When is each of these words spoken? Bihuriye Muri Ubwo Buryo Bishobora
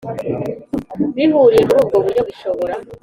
Bihuriye 1.15 1.63
Muri 1.67 1.79
Ubwo 1.83 1.97
Buryo 2.03 2.21
Bishobora 2.29 2.73